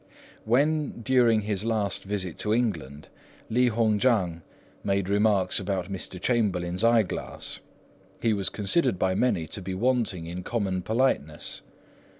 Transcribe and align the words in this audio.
When, 0.45 1.01
during 1.01 1.41
his 1.41 1.63
last 1.63 2.05
visit 2.05 2.39
to 2.39 2.55
England, 2.55 3.09
Li 3.51 3.67
Hung 3.67 3.99
chang 3.99 4.41
made 4.83 5.07
remarks 5.07 5.59
about 5.59 5.91
Mr. 5.91 6.19
Chamberlain's 6.19 6.83
eyeglass, 6.83 7.59
he 8.19 8.33
was 8.33 8.49
considered 8.49 8.97
by 8.97 9.13
many 9.13 9.45
to 9.45 9.61
be 9.61 9.75
wanting 9.75 10.25
in 10.25 10.41
common 10.41 10.81
politeness. 10.81 11.61